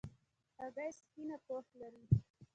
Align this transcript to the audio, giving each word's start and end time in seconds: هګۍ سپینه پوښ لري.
هګۍ 0.59 0.91
سپینه 0.99 1.37
پوښ 1.45 1.65
لري. 1.79 2.03